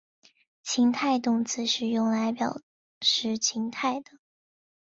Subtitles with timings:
[0.63, 2.59] 情态动词是用来表
[3.01, 4.13] 示情态的。